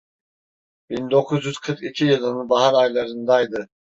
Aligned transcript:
Bin 0.89 1.11
dokuz 1.11 1.45
yüz 1.45 1.59
kırk 1.59 1.83
iki 1.83 2.05
yılının 2.05 2.49
bahar 2.49 2.73
aylarındaydı. 2.73 3.67